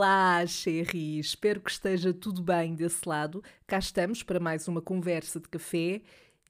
[0.00, 1.18] Olá, Sherry!
[1.18, 3.42] Espero que esteja tudo bem desse lado.
[3.66, 6.02] Cá estamos para mais uma conversa de café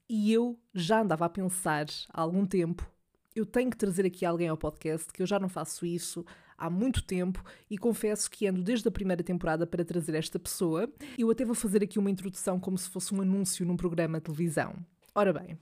[0.07, 2.87] e eu já andava a pensar há algum tempo.
[3.35, 6.23] Eu tenho que trazer aqui alguém ao podcast, que eu já não faço isso
[6.55, 10.87] há muito tempo e confesso que ando desde a primeira temporada para trazer esta pessoa.
[11.17, 14.25] Eu até vou fazer aqui uma introdução como se fosse um anúncio num programa de
[14.25, 14.75] televisão.
[15.15, 15.57] Ora bem,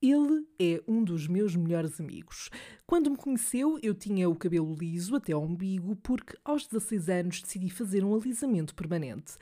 [0.00, 2.50] ele é um dos meus melhores amigos.
[2.86, 7.42] Quando me conheceu, eu tinha o cabelo liso até ao umbigo, porque aos 16 anos
[7.42, 9.34] decidi fazer um alisamento permanente.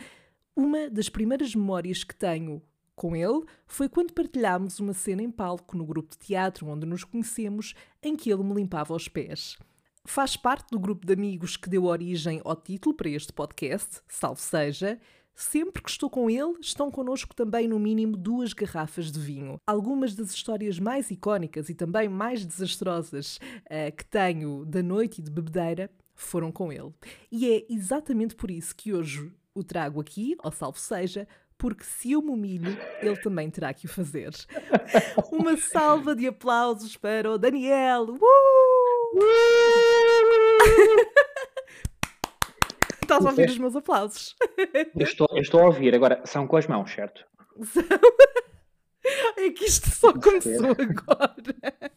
[0.57, 2.63] Uma das primeiras memórias que tenho
[2.95, 7.05] com ele foi quando partilhámos uma cena em palco no grupo de teatro onde nos
[7.05, 9.59] conhecemos, em que ele me limpava os pés.
[10.07, 14.41] Faz parte do grupo de amigos que deu origem ao título para este podcast, salvo
[14.41, 15.01] seja,
[15.35, 19.59] Sempre que estou com ele, estão connosco também no mínimo duas garrafas de vinho.
[19.67, 25.23] Algumas das histórias mais icónicas e também mais desastrosas uh, que tenho da noite e
[25.23, 26.93] de bebedeira foram com ele.
[27.33, 31.27] E é exatamente por isso que hoje o trago aqui, ao salvo seja,
[31.59, 34.33] porque se eu me humilho, ele também terá que o fazer.
[35.33, 38.05] Uma salva de aplausos para o Daniel!
[38.05, 39.84] Uh!
[43.19, 44.37] Estás a ouvir os meus aplausos.
[44.95, 47.25] Eu estou, eu estou a ouvir, agora são com as mãos, certo?
[47.63, 47.83] São.
[49.37, 51.95] É que isto só começou agora.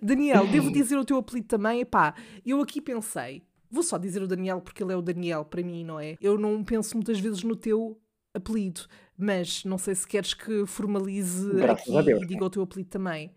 [0.00, 1.80] Daniel, devo dizer o teu apelido também?
[1.80, 5.62] Epá, eu aqui pensei, vou só dizer o Daniel porque ele é o Daniel para
[5.62, 6.16] mim, não é?
[6.20, 8.00] Eu não penso muitas vezes no teu
[8.32, 8.82] apelido,
[9.16, 12.88] mas não sei se queres que formalize Graças aqui Deus, e diga o teu apelido
[12.88, 13.34] também.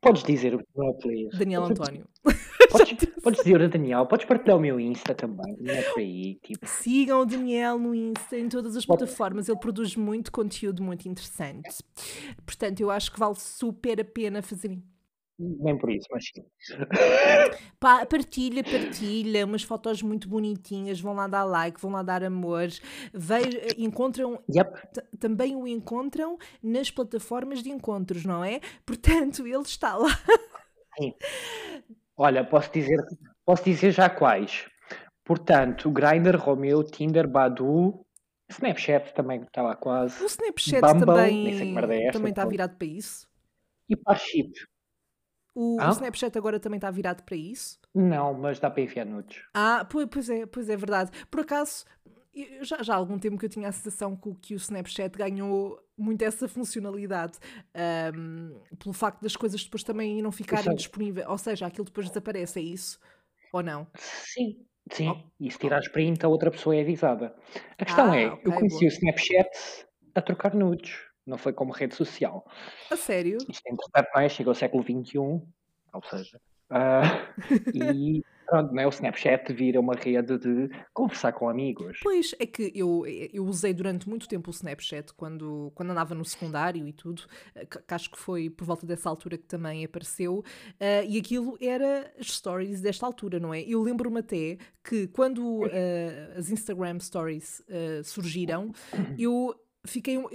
[0.00, 1.36] Podes dizer o meu apelido.
[1.36, 2.06] Daniel António.
[2.70, 6.36] Podes, podes dizer o Daniel, podes partilhar o meu Insta também, não é por aí,
[6.36, 6.66] tipo.
[6.66, 9.48] Sigam o Daniel no Insta, em todas as plataformas.
[9.48, 11.82] Ele produz muito conteúdo muito interessante.
[12.46, 14.82] Portanto, eu acho que vale super a pena fazerem.
[15.42, 16.44] Nem por isso, mas sim.
[17.80, 22.68] Pá, partilha, partilha, umas fotos muito bonitinhas, vão lá dar like, vão lá dar amor.
[23.14, 24.70] Veja, encontram, Yep.
[25.18, 28.60] também o encontram nas plataformas de encontros, não é?
[28.84, 30.10] Portanto, ele está lá.
[32.16, 32.98] Olha, posso dizer,
[33.46, 34.66] posso dizer já quais.
[35.24, 38.04] Portanto, Grindr, Romeo, Tinder, Badu,
[38.50, 40.22] Snapchat também está lá quase.
[40.22, 43.26] O Snapchat Bumble, merda é também, essa, também está virado para isso.
[43.88, 44.52] E Parship.
[45.54, 45.90] O, o Ah?
[45.90, 47.78] Snapchat agora também está virado para isso.
[47.94, 49.42] Não, mas dá para enviar nudes.
[49.54, 51.10] Ah, pois, é, pois é verdade.
[51.30, 51.84] Por acaso,
[52.62, 55.16] já, já há algum tempo que eu tinha a sensação que, o- que o Snapchat
[55.18, 57.38] ganhou muito essa funcionalidade,
[57.74, 62.58] ahm, pelo facto das coisas depois também não ficarem disponíveis, ou seja, aquilo depois desaparece,
[62.60, 62.98] é isso?
[63.52, 63.86] Ou não?
[63.96, 65.08] Sim, sim.
[65.08, 65.30] Oh.
[65.40, 67.34] E se tirares print, a outra pessoa é avisada.
[67.76, 68.84] A questão Ah, é, ok, eu conheci boa.
[68.84, 69.50] o Snapchat
[70.14, 70.96] a trocar nudes.
[71.26, 72.44] Não foi como rede social.
[72.90, 73.38] A sério?
[73.48, 74.28] Isto entretanto não é?
[74.28, 77.02] Chega ao século XXI, ou seja, ah,
[77.74, 78.86] e pronto, não é?
[78.86, 81.98] o Snapchat vira uma rede de conversar com amigos.
[82.02, 86.24] Pois, é que eu, eu usei durante muito tempo o Snapchat quando, quando andava no
[86.24, 87.22] secundário e tudo,
[87.54, 90.44] eh, que, acho que foi por volta dessa altura que também apareceu,
[90.78, 93.62] eh, e aquilo era as stories desta altura, não é?
[93.62, 97.62] Eu lembro-me até que quando eh, as Instagram stories
[98.04, 98.72] surgiram,
[99.18, 99.54] eu
[99.84, 100.28] fiquei um-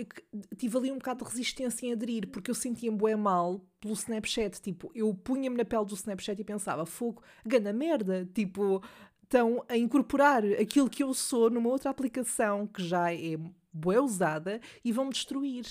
[0.58, 4.60] tive ali um bocado de resistência em aderir porque eu sentia-me bué mal pelo Snapchat
[4.62, 8.82] tipo eu punha-me na pele do Snapchat e pensava fogo ganda merda tipo
[9.24, 13.38] estão a incorporar aquilo que eu sou numa outra aplicação que já é
[13.74, 15.66] bué usada e vão-me destruir.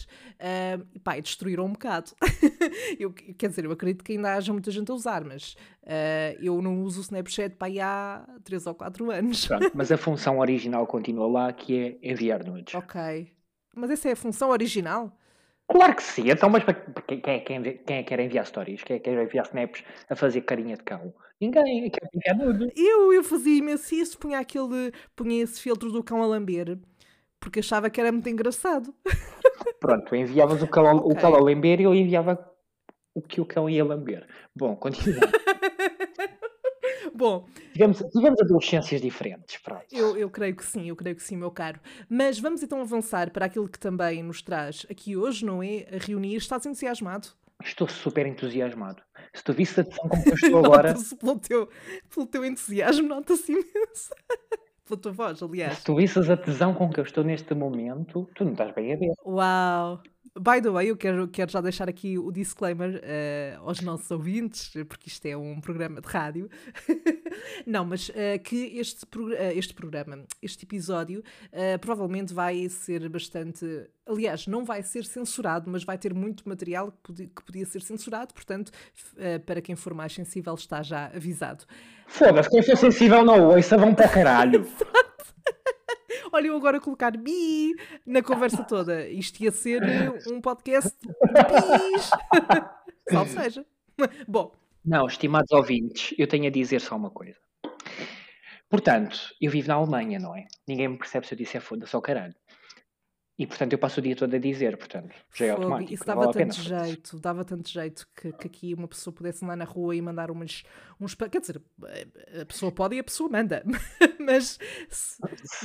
[0.92, 2.10] E pá, destruíram um bocado.
[2.98, 6.60] eu, quer dizer, eu acredito que ainda haja muita gente a usar, mas ah, eu
[6.60, 9.46] não uso o Snapchat pá, há 3 ou 4 anos.
[9.46, 12.74] Pronto, mas a função original continua lá, que é enviar nudes.
[12.74, 13.32] ok.
[13.74, 15.12] Mas essa é a função original?
[15.66, 16.62] Claro que sim, então, mas
[17.06, 17.56] quem, quem, é quem
[17.96, 18.82] é que quer enviar stories?
[18.84, 21.14] Quem é que quer enviar snaps a fazer carinha de cão?
[21.40, 22.70] Ninguém, quer enviar nudes.
[22.76, 26.78] Eu, eu fazia imenso isso, punha aquele, punha esse filtro do cão a lamber,
[27.40, 28.94] porque achava que era muito engraçado.
[29.80, 32.38] Pronto, enviavas o cão, ao- o cão a lamber e eu enviava
[33.14, 34.26] o que o cão ia lamber.
[34.54, 35.26] Bom, continuando.
[37.14, 39.84] Bom, tivemos, tivemos adolescências diferentes, pronto.
[39.92, 41.78] Eu, eu creio que sim, eu creio que sim, meu caro.
[42.08, 45.86] Mas vamos então avançar para aquilo que também nos traz aqui hoje, não é?
[45.92, 46.36] A reunir.
[46.36, 47.28] Estás entusiasmado?
[47.62, 49.00] Estou super entusiasmado.
[49.32, 51.68] Se tu visse a tesão como que eu estou agora, Nota-se pelo teu,
[52.12, 54.12] pelo teu entusiasmo, nota-se imenso.
[54.86, 55.78] Pela tua voz, aliás.
[55.78, 58.92] se tu visses a tesão com que eu estou neste momento, tu não estás bem
[58.92, 59.14] a ver.
[59.24, 60.02] Uau!
[60.36, 64.72] By the way, eu quero, quero já deixar aqui o disclaimer eh, aos nossos ouvintes,
[64.88, 66.50] porque isto é um programa de rádio.
[67.64, 71.22] Não, mas uh, que este, uh, este programa, este episódio,
[71.52, 73.64] uh, provavelmente vai ser bastante.
[74.06, 77.80] Aliás, não vai ser censurado, mas vai ter muito material que podia, que podia ser
[77.80, 78.70] censurado, portanto,
[79.46, 81.64] para quem for mais sensível, está já avisado.
[82.06, 84.66] Foda-se, quem for sensível não ouça, vão para caralho.
[86.32, 87.74] Olha, eu agora colocar bi
[88.06, 89.06] na conversa toda.
[89.08, 89.82] Isto ia ser
[90.30, 92.10] um podcast de bis.
[93.10, 93.66] Salve seja.
[94.26, 94.52] Bom.
[94.84, 97.38] Não, estimados ouvintes, eu tenho a dizer só uma coisa.
[98.68, 100.46] Portanto, eu vivo na Alemanha, não é?
[100.66, 102.34] Ninguém me percebe se eu disser foda-se ao caralho.
[103.36, 105.94] E portanto eu passo o dia todo a dizer, portanto, já é Fogo, automático.
[105.94, 109.56] Isso dava vale tanto jeito, dava tanto jeito que, que, aqui uma pessoa pudesse andar
[109.56, 110.62] na rua e mandar umas,
[111.00, 111.16] uns.
[111.16, 111.60] Quer dizer,
[112.40, 113.64] a pessoa pode e a pessoa manda,
[114.20, 114.56] mas,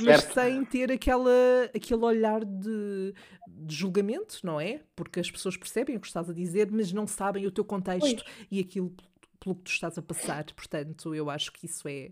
[0.00, 1.30] mas sem ter aquela,
[1.72, 3.14] aquele olhar de,
[3.46, 4.80] de, julgamento, não é?
[4.96, 8.24] Porque as pessoas percebem o que estás a dizer, mas não sabem o teu contexto
[8.24, 8.46] pois.
[8.50, 8.92] e aquilo
[9.38, 10.44] pelo que tu estás a passar.
[10.54, 12.10] Portanto, eu acho que isso é,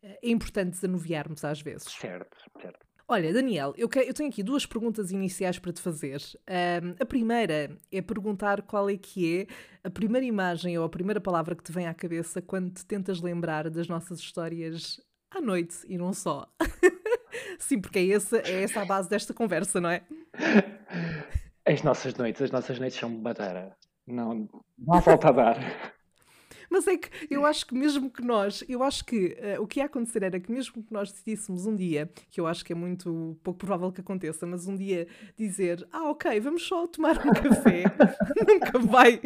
[0.00, 1.90] é importante desanuviarmos às vezes.
[1.92, 2.91] Certo, certo.
[3.12, 6.22] Olha, Daniel, eu, eu, tenho aqui duas perguntas iniciais para te fazer.
[6.48, 9.46] Um, a primeira é perguntar qual é que é
[9.86, 13.20] a primeira imagem ou a primeira palavra que te vem à cabeça quando te tentas
[13.20, 14.98] lembrar das nossas histórias
[15.30, 16.50] à noite e não só.
[17.60, 20.02] Sim, porque é essa, é essa a base desta conversa, não é?
[21.66, 23.76] As nossas noites, as nossas noites são batera.
[24.06, 24.48] Não,
[24.78, 25.56] não há volta a dar.
[26.72, 29.78] Mas é que eu acho que mesmo que nós, eu acho que uh, o que
[29.78, 32.74] ia acontecer era que mesmo que nós decidíssemos um dia, que eu acho que é
[32.74, 37.30] muito pouco provável que aconteça, mas um dia dizer, ah, ok, vamos só tomar um
[37.30, 37.84] café,
[38.48, 39.20] nunca vai,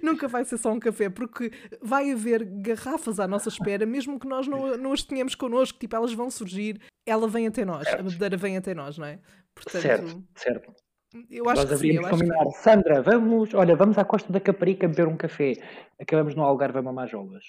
[0.00, 1.50] nunca vai ser só um café, porque
[1.82, 5.96] vai haver garrafas à nossa espera, mesmo que nós não, não as tenhamos connosco, tipo,
[5.96, 7.98] elas vão surgir, ela vem até nós, certo.
[7.98, 9.18] a bebedeira vem até nós, não é?
[9.52, 10.83] Portanto, certo, certo.
[11.30, 12.44] Eu acho Nós que sim, eu combinar.
[12.46, 12.52] Que...
[12.58, 15.52] Sandra, vamos, olha, vamos à Costa da Caparica beber um café.
[16.00, 17.44] Acabamos no Algarve a mamar jolas.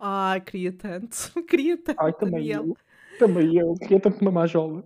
[0.00, 2.00] Ai, queria tanto, queria tanto.
[2.00, 2.76] Ai, também eu.
[3.18, 4.84] Também eu, queria tanto mamar jola.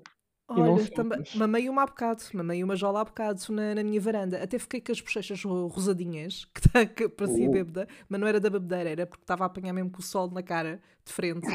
[0.51, 4.43] Olha, também, mamei uma há bocado, mamei uma jola há bocado na, na minha varanda.
[4.43, 7.53] Até fiquei com as bochechas rosadinhas, que, tá, que parecia uh.
[7.53, 10.31] bêbada, mas não era da bebedeira, era porque estava a apanhar mesmo com o sol
[10.31, 11.47] na cara, de frente.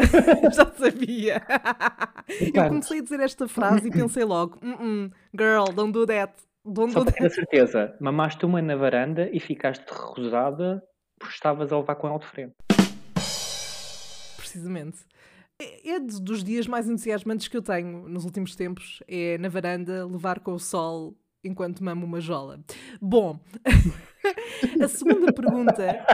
[0.54, 1.42] Já sabia.
[2.54, 6.32] Eu comecei a dizer esta frase e pensei logo: uh -uh, girl, don't do that.
[6.64, 10.82] Don't Só do para ter a certeza, mamaste uma na varanda e ficaste rosada
[11.18, 12.54] porque estavas a levar com ela de frente.
[14.36, 14.98] Precisamente.
[15.62, 19.02] É, é dos dias mais entusiasmantes que eu tenho nos últimos tempos.
[19.06, 22.60] É na varanda levar com o sol enquanto mamo uma jola.
[23.00, 23.38] Bom,
[24.82, 26.04] a segunda pergunta.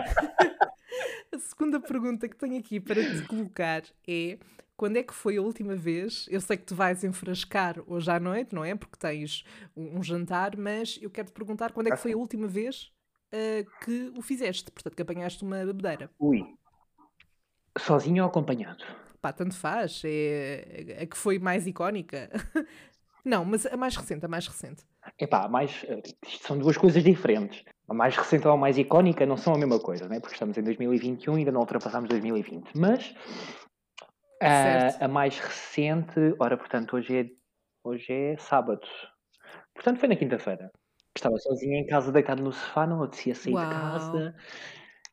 [1.32, 4.38] a segunda pergunta que tenho aqui para te colocar é
[4.76, 6.26] quando é que foi a última vez?
[6.30, 8.74] Eu sei que tu vais enfrascar hoje à noite, não é?
[8.74, 9.44] Porque tens
[9.76, 12.92] um, jantar, mas eu quero te perguntar quando é que foi a última vez
[13.32, 14.70] uh, que o fizeste?
[14.70, 16.10] Portanto, que apanhaste uma bebedeira.
[16.18, 16.44] Ui.
[17.76, 18.84] Sozinho ou acompanhado?
[19.20, 22.30] Pá, tanto faz, é a que foi mais icónica.
[23.24, 24.84] Não, mas a mais recente, a mais recente.
[25.18, 27.64] Epá, mais, eh, isto são duas coisas diferentes.
[27.88, 30.20] A mais recente ou a mais icónica não são a mesma coisa, né?
[30.20, 32.72] porque estamos em 2021 e ainda não ultrapassámos 2020.
[32.74, 33.14] Mas
[34.42, 37.26] a, a, mais recente, ora, portanto, hoje é,
[37.84, 38.86] hoje é sábado.
[39.74, 40.70] Portanto, foi na quinta-feira.
[41.16, 43.64] Estava sozinha em casa, deitado no sofá, não apetecia sair Uau.
[43.64, 44.34] de casa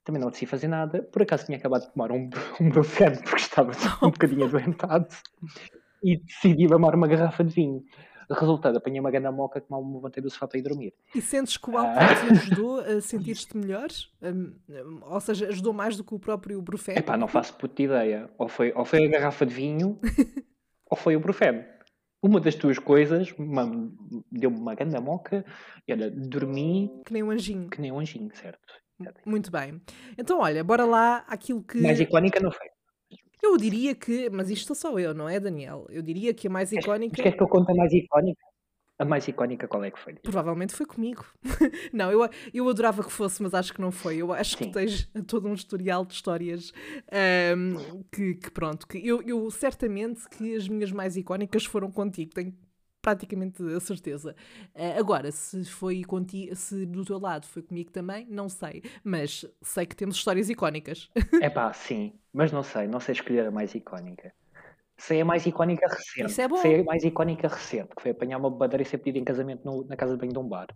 [0.05, 1.01] também não decidi fazer nada.
[1.01, 2.29] Por acaso tinha acabado de tomar um,
[2.61, 3.71] um brufeno porque estava
[4.01, 5.07] um bocadinho adoentado
[6.01, 7.83] e decidi mamar uma garrafa de vinho.
[8.27, 10.93] Resultado, apanhei uma grande moca que mal me levantei do sofá para ir dormir.
[11.13, 12.15] E sentes que o álcool ah.
[12.15, 13.87] te ajudou a sentir-te melhor?
[14.19, 16.97] Um, ou seja, ajudou mais do que o próprio brufeno?
[16.97, 18.27] Epá, não faço puta ideia.
[18.39, 19.99] Ou foi, ou foi a garrafa de vinho
[20.89, 21.63] ou foi o brufeno.
[22.19, 23.31] Uma das tuas coisas
[24.31, 25.45] deu-me uma grande moca
[25.87, 26.89] e olha, dormi...
[27.05, 27.69] Que nem um anjinho.
[27.69, 28.73] Que nem um anjinho, certo.
[29.25, 29.81] Muito bem.
[30.17, 31.79] Então, olha, bora lá aquilo que.
[31.81, 32.67] Mais icónica não foi.
[33.41, 34.29] Eu diria que.
[34.29, 35.85] Mas isto sou só eu, não é, Daniel?
[35.89, 37.15] Eu diria que a mais icónica.
[37.15, 38.41] Queres que eu conte a mais icónica?
[38.97, 40.13] A mais icónica qual é que foi?
[40.13, 41.25] Provavelmente foi comigo.
[41.91, 44.17] não, eu, eu adorava que fosse, mas acho que não foi.
[44.17, 44.65] Eu acho Sim.
[44.65, 46.71] que tens todo um historial de histórias
[47.57, 52.33] um, que, que, pronto, que eu, eu certamente que as minhas mais icónicas foram contigo.
[52.33, 52.53] Tenho
[53.05, 54.35] praticamente a certeza.
[54.73, 58.81] Uh, agora, se foi contigo, se do teu lado foi comigo também, não sei.
[59.03, 61.07] Mas sei que temos histórias icónicas.
[61.39, 62.13] É pá, sim.
[62.33, 64.33] Mas não sei, não sei escolher a mais icónica.
[64.97, 66.31] Sei a mais icónica recente.
[66.31, 66.57] Isso é bom.
[66.57, 69.63] Sei a mais icónica recente, que foi apanhar uma badeira e ser pedido em casamento
[69.63, 70.67] no, na casa de banho de um bar.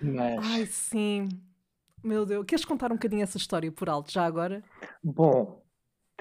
[0.00, 0.46] Mas...
[0.46, 1.28] Ai, sim.
[2.02, 2.46] Meu Deus.
[2.46, 4.62] Queres contar um bocadinho essa história por alto, já agora?
[5.02, 5.61] Bom,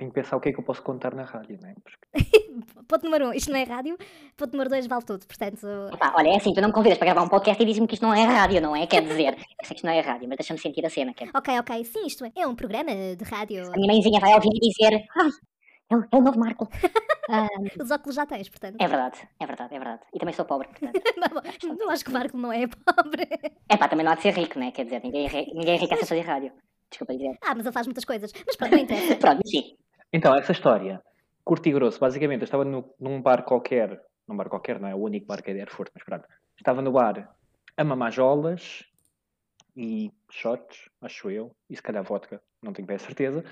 [0.01, 1.75] tenho que pensar o que é que eu posso contar na rádio, não é?
[1.75, 2.51] Porque...
[2.87, 3.95] ponto número um, isto não é rádio.
[4.35, 5.27] Ponto número dois, vale tudo.
[5.27, 5.67] Portanto.
[5.93, 7.93] Epá, olha, é assim, tu não me convidas para gravar um podcast e dizes-me que
[7.93, 8.87] isto não é rádio, não é?
[8.87, 11.13] Quer dizer, eu sei que isto não é rádio, mas deixa-me sentir a cena.
[11.13, 11.29] Quer...
[11.35, 13.63] Ok, ok, sim, isto é, é um programa de rádio.
[13.67, 15.05] A minha mãezinha vai ouvir e dizer.
[15.15, 15.29] Ai,
[15.91, 16.67] é o, é o novo Marco.
[17.29, 17.83] um...
[17.83, 18.77] Os óculos já tens, portanto.
[18.79, 20.01] É verdade, é verdade, é verdade.
[20.11, 20.99] E também sou pobre, portanto.
[21.63, 23.27] não, não acho que o Marco não é pobre.
[23.69, 24.71] É pá, também não há de ser rico, né?
[24.71, 26.51] Quer dizer, ninguém é, ninguém é rico a fazer rádio.
[26.91, 27.37] Desculpa dizer.
[27.41, 28.31] Ah, mas ele faz muitas coisas.
[28.45, 29.15] Mas pronto, não interessa.
[29.15, 29.77] pronto, sim.
[30.13, 31.01] Então, essa história,
[31.43, 34.95] curto e grosso, basicamente, eu estava no, num bar qualquer, num bar qualquer, não é
[34.95, 36.27] o único bar que é de Erfurt, mas pronto.
[36.57, 37.33] Estava no bar
[37.77, 38.83] a mamar jolas
[39.75, 43.43] e shots, acho eu, e se calhar vodka, não tenho bem a certeza.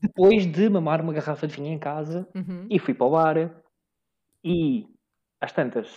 [0.00, 2.66] Depois de mamar uma garrafa de vinho em casa Uhum.
[2.70, 3.62] e fui para o bar
[4.44, 4.86] e
[5.40, 5.88] às tantas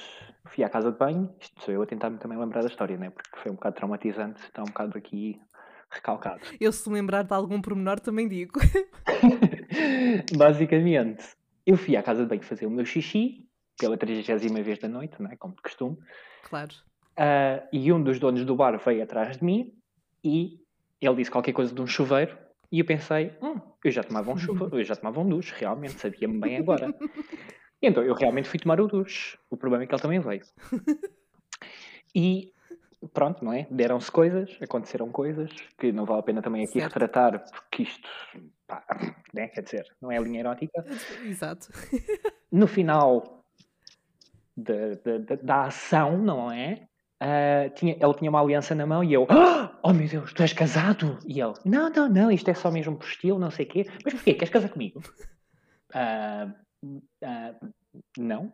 [0.47, 1.35] fui à casa de banho.
[1.39, 3.09] Isto sou eu a tentar-me também lembrar da história, né?
[3.09, 5.39] porque foi um bocado traumatizante, está um bocado aqui
[5.89, 6.41] recalcado.
[6.59, 8.59] Eu, se lembrar de algum pormenor, também digo.
[10.37, 11.23] Basicamente,
[11.65, 15.21] eu fui à casa de banho fazer o meu xixi, pela 30 vez da noite,
[15.21, 15.35] não é?
[15.35, 15.97] como de costume,
[16.43, 16.73] Claro.
[17.17, 19.73] ah, e um dos donos do bar veio atrás de mim
[20.23, 20.59] e
[20.99, 22.37] ele disse qualquer coisa de um chuveiro.
[22.71, 25.93] E eu pensei, hum, eu já tomava um chuveiro, eu já tomava um duche, realmente,
[25.99, 26.93] sabia-me bem agora.
[27.81, 29.37] Então eu realmente fui tomar o duche.
[29.49, 30.41] O problema é que ele também veio.
[32.13, 32.51] E
[33.13, 33.67] pronto, não é?
[33.69, 36.93] Deram-se coisas, aconteceram coisas que não vale a pena também aqui Certo.
[36.93, 38.09] retratar, porque isto,
[38.67, 38.83] pá,
[39.33, 39.47] né?
[39.47, 40.85] quer dizer, não é linha erótica.
[41.23, 41.69] Exato.
[42.51, 43.43] No final
[44.55, 46.87] da, da, ação, não é?
[47.19, 50.41] Ah, tinha, ele tinha uma aliança na mão e eu, "Ah, oh meu Deus, tu
[50.41, 51.19] és casado?
[51.25, 53.85] E ele, não, não, não, isto é só mesmo por estilo, não sei o quê.
[54.03, 54.33] Mas porquê?
[54.33, 55.01] Queres casar comigo?
[55.93, 56.53] "Ah,
[57.23, 57.55] ah,
[58.17, 58.53] não.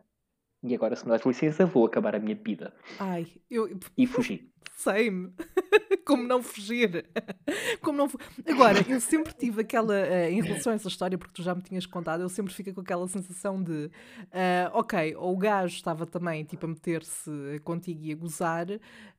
[0.66, 2.74] E agora, se me das licença, vou acabar a minha vida.
[2.98, 4.50] Ai, eu E fugi.
[4.76, 5.32] sei-me.
[6.04, 7.06] Como não fugir?
[7.80, 8.08] Como não
[8.46, 11.62] Agora, eu sempre tive aquela, eh, em relação a essa história, porque tu já me
[11.62, 13.90] tinhas contado, eu sempre fico com aquela sensação de,
[14.32, 17.30] ah, ok, ou o gajo estava também tipo a meter-se
[17.64, 18.66] contigo e a gozar,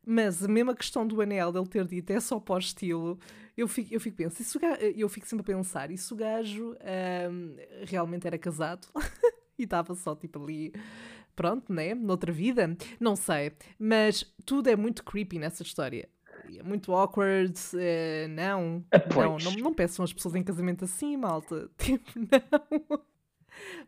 [0.06, 3.20] mas a mesma questão do anel, dele ter dito é só para o estilo,
[3.58, 5.98] eu fico, eu fico, penso, e se o ga- eu fico sempre a pensar, e
[5.98, 8.88] se o gajo ahm, realmente era casado
[9.60, 10.72] e estava só tipo ali
[11.38, 11.96] pronto, né?
[11.96, 13.54] Noutra vida, não sei.
[13.80, 16.10] Mas tudo é muito creepy nessa história.
[16.58, 21.16] É muito awkward, eh, não, Ah, não, não, não peçam as pessoas em casamento assim,
[21.16, 21.70] malta.
[21.78, 23.00] Tipo, não.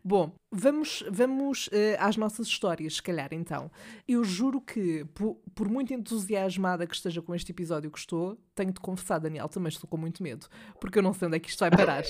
[0.02, 3.70] Bom, vamos, vamos eh, às nossas histórias, se calhar, então.
[4.06, 8.72] Eu juro que, po- por, muito entusiasmada que esteja com este episódio que estou, tenho
[8.72, 10.46] de confessar, Daniel, também estou com muito medo,
[10.80, 12.02] porque eu não sei onde é que isto vai parar.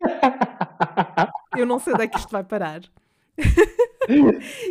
[1.56, 2.80] Eu não sei onde é que isto vai parar.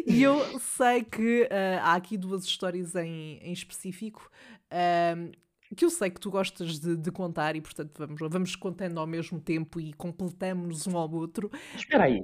[0.05, 4.29] E eu sei que ah, há aqui duas histórias em, em específico
[5.75, 9.05] que eu sei que tu gostas de, de contar e, portanto, vamos, vamos contando ao
[9.05, 11.51] mesmo tempo e completamos um ao outro.
[11.75, 12.21] Espera aí.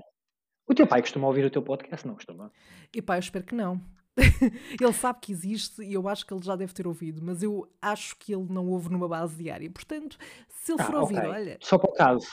[0.68, 2.08] O teu pai costuma ouvir o teu podcast?
[2.08, 2.52] Não costuma?
[2.94, 3.80] E pá, eu espero que não.
[4.82, 7.70] ele sabe que existe e eu acho que ele já deve ter ouvido, mas eu
[7.82, 9.70] acho que ele não ouve numa base diária.
[9.70, 10.18] Portanto,
[10.50, 11.30] se ele Ah, for ouvir, ok.
[11.30, 12.28] olha, Só por acaso.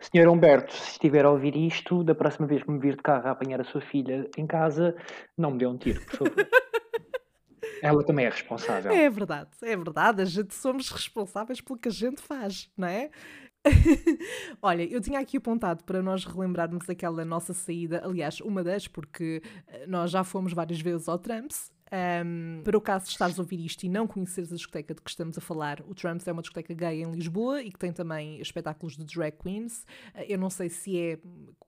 [0.00, 3.28] Senhor Humberto, se estiver a ouvir isto, da próxima vez que me vir de carro
[3.28, 4.94] a apanhar a sua filha em casa,
[5.36, 6.34] não me dê um tiro, por favor.
[7.82, 8.90] Ela também é responsável.
[8.90, 10.22] É verdade, é verdade.
[10.22, 13.10] A gente somos responsáveis pelo que a gente faz, não é?
[14.62, 19.42] Olha, eu tinha aqui apontado para nós relembrarmos aquela nossa saída, aliás, uma das, porque
[19.66, 21.72] eh, nós já fomos várias vezes ao Tramps.
[21.90, 25.00] Ahm, para o caso de estares a ouvir isto e não conheceres a discoteca de
[25.00, 27.92] que estamos a falar, o Tramps é uma discoteca gay em Lisboa e que tem
[27.92, 29.84] também espetáculos de drag queens.
[30.14, 31.18] Eh, Eu não sei se é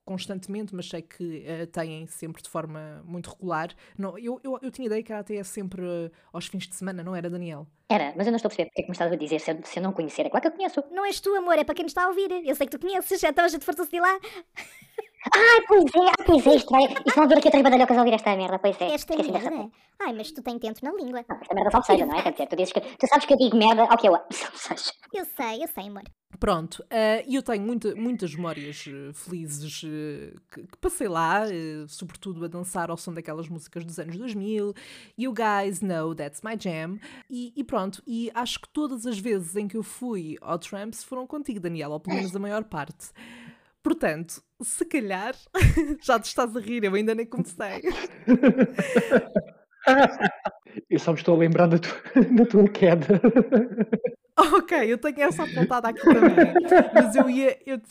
[0.03, 3.69] constantemente, mas sei que eh, têm sempre de forma muito regular.
[3.97, 7.01] Não, eu, eu, eu tinha ideia que era até sempre eh, aos fins de semana,
[7.03, 7.65] não era, Daniel?
[7.87, 9.51] Era, mas eu não estou a perceber porque é que me estás a dizer se
[9.51, 10.25] eu, se eu não conhecer.
[10.25, 10.83] É claro que eu conheço.
[10.91, 12.29] Não és tu, amor, é para quem nos está a ouvir.
[12.45, 14.19] Eu sei que tu conheces, então a gente fartou-se de lá.
[15.25, 16.83] Ah, pois é, ah, pois é, isto vai.
[16.85, 18.93] Isto vão ver aqui outras badalhocas a ouvir esta merda, pois é.
[18.93, 19.57] Esta Esqueci dessa merda.
[19.69, 19.89] parte.
[20.01, 21.25] Ai, mas tu tens dentro na língua.
[21.27, 22.21] Não, esta merda só seja, não é?
[22.23, 24.13] Quer dizer, tu, dizes que, tu sabes que eu digo merda ao que eu.
[24.31, 24.91] Só seja.
[25.13, 26.03] Eu sei, eu sei, amor.
[26.39, 26.81] Pronto,
[27.27, 32.45] e eu tenho muita- muitas memórias eh, felizes eh, que, que passei lá, eh, sobretudo
[32.45, 34.73] a dançar ao som daquelas músicas dos anos 2000.
[35.17, 36.97] You guys know that's my jam.
[37.29, 41.03] E, e pronto, e acho que todas as vezes em que eu fui ao Tramps
[41.03, 43.09] foram contigo, Daniela, ou pelo menos a maior parte.
[43.83, 45.35] Portanto, se calhar,
[46.03, 47.81] já te estás a rir, eu ainda nem comecei.
[50.89, 52.01] Eu só me estou a lembrar da tua,
[52.35, 53.19] da tua queda.
[54.37, 56.53] Ok, eu tenho essa apontada aqui também.
[56.93, 57.57] Mas eu ia.
[57.65, 57.81] eu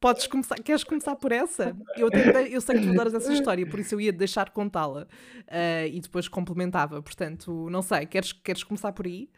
[0.00, 0.56] Podes começar.
[0.56, 1.76] Queres começar por essa?
[1.96, 2.08] Eu,
[2.50, 5.06] eu sei que tu adoras essa história, por isso eu ia deixar contá-la
[5.48, 7.02] ah, e depois complementava.
[7.02, 9.28] Portanto, não sei, queres, queres começar por aí?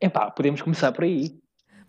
[0.00, 1.38] Epá, podemos começar por aí.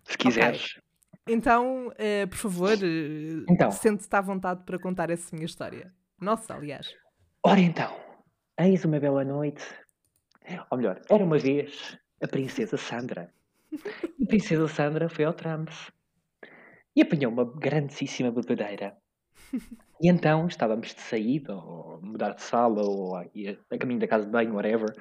[0.03, 0.79] Se quiseres.
[1.27, 5.93] Então, uh, por favor, uh, então, sente-te à vontade para contar essa minha história.
[6.19, 6.93] Nossa, aliás.
[7.41, 7.95] Ora então,
[8.59, 9.63] eis uma bela noite.
[10.69, 13.31] Ou melhor, era uma vez a princesa Sandra.
[13.73, 15.91] A princesa Sandra foi ao Trumps
[16.95, 18.97] e apanhou uma grandíssima bebedeira.
[20.01, 24.25] E então estávamos de saída, ou mudar de sala, ou a, a caminho da casa
[24.25, 24.93] de banho, whatever.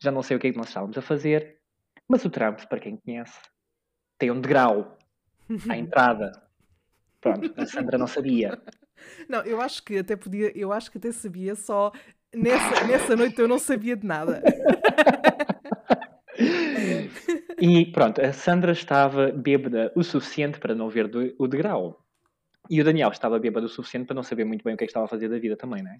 [0.00, 1.58] Já não sei o que é que nós estávamos a fazer.
[2.06, 3.38] Mas o Trump, para quem conhece,
[4.18, 4.97] tem um degrau
[5.68, 6.32] à entrada.
[7.20, 8.60] Pronto, a Sandra não sabia.
[9.28, 11.92] Não, eu acho que até podia, eu acho que até sabia, só
[12.34, 14.42] nessa, nessa noite eu não sabia de nada.
[17.60, 22.04] E pronto, a Sandra estava bêbada o suficiente para não ver do, o degrau.
[22.70, 24.86] E o Daniel estava bêbado o suficiente para não saber muito bem o que é
[24.86, 25.96] que estava a fazer da vida também, não é?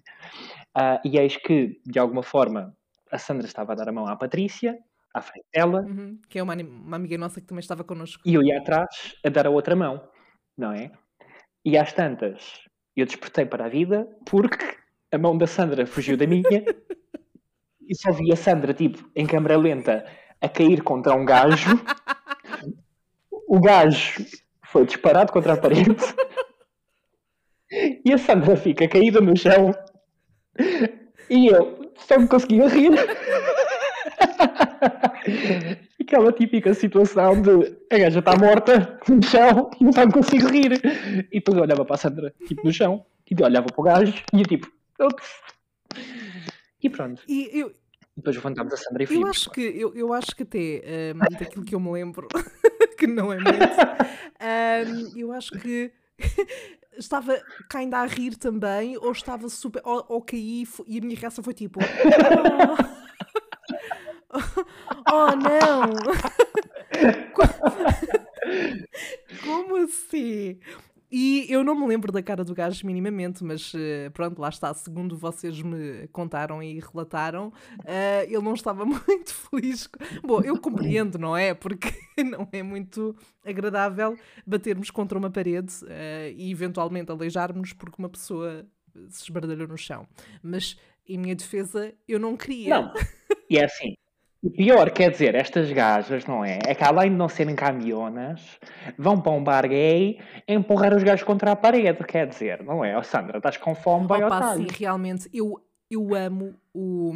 [0.77, 2.73] Uh, e eis que, de alguma forma,
[3.11, 4.77] a Sandra estava a dar a mão à Patrícia,
[5.13, 5.81] à frente dela.
[5.81, 8.21] Uhum, que é uma, uma amiga nossa que também estava connosco.
[8.25, 10.01] E eu ia atrás a dar a outra mão,
[10.57, 10.91] não é?
[11.65, 12.61] E às tantas,
[12.95, 14.77] eu despertei para a vida porque
[15.11, 16.43] a mão da Sandra fugiu da minha
[17.87, 20.05] e só vi a Sandra, tipo, em câmera lenta,
[20.39, 21.69] a cair contra um gajo.
[23.47, 24.25] o gajo
[24.65, 25.95] foi disparado contra a parede.
[28.03, 29.71] E a Sandra fica caída no chão.
[31.29, 32.91] E eu só me conseguia rir.
[36.01, 40.81] Aquela típica situação de a gaja está morta no chão e não consigo rir.
[41.31, 44.13] E depois eu olhava para a Sandra, tipo, no chão, e olhava para o gajo
[44.33, 44.71] e eu tipo.
[46.81, 47.21] E pronto.
[47.27, 47.73] E eu,
[48.17, 49.21] depois levantámos a Sandra e fomos.
[49.21, 52.27] Eu acho que, eu, eu acho que até, um, daquilo que eu me lembro,
[52.97, 55.91] que não é muito, um, eu acho que
[56.97, 57.39] estava
[57.73, 59.81] ainda a rir também, ou estava super.
[59.85, 61.79] ou, ou caí e a minha reação foi tipo.
[61.79, 63.08] Oh,
[65.11, 65.89] oh não!
[69.43, 70.59] Como assim?
[71.11, 74.71] E eu não me lembro da cara do gajo minimamente, mas uh, pronto, lá está.
[74.75, 79.89] Segundo vocês me contaram e relataram, uh, ele não estava muito feliz.
[80.21, 81.55] Bom, eu compreendo, não é?
[81.55, 81.91] Porque
[82.23, 85.87] não é muito agradável batermos contra uma parede uh,
[86.35, 88.67] e eventualmente aleijarmos porque uma pessoa
[89.09, 90.07] se esbardalhou no chão.
[90.43, 92.81] Mas, em minha defesa, eu não queria.
[92.81, 92.93] Não,
[93.49, 93.95] e é assim.
[94.41, 96.59] O pior, quer dizer, estas gajas, não é?
[96.65, 98.57] É que além de não serem camionas,
[98.97, 102.97] vão para um bar gay empurrar os gajos contra a parede, quer dizer, não é?
[102.97, 105.61] Oh, Sandra, estás com fome, vai Opa, ao sim, realmente, eu,
[105.91, 107.11] eu amo o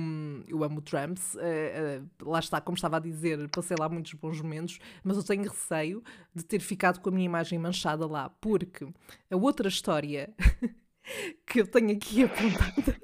[0.50, 4.42] eu amo Trumps, uh, uh, lá está, como estava a dizer, passei lá muitos bons
[4.42, 6.04] momentos, mas eu tenho receio
[6.36, 8.86] de ter ficado com a minha imagem manchada lá, porque
[9.32, 10.34] a outra história
[11.48, 12.98] que eu tenho aqui apontada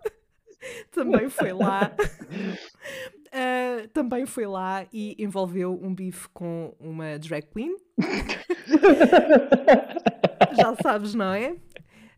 [0.91, 1.91] também foi lá.
[3.29, 7.75] Uh, também foi lá e envolveu um bife com uma drag queen.
[10.57, 11.55] Já sabes, não é?